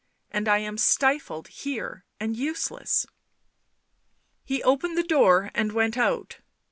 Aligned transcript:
and 0.31 0.47
I 0.47 0.57
am 0.57 0.79
stifled 0.79 1.47
here 1.49 2.05
and 2.19 2.35
useless." 2.35 3.05
He 4.43 4.63
opened 4.63 4.97
the 4.97 5.03
door 5.03 5.51
and 5.53 5.73
went 5.73 5.95
out. 5.95 6.39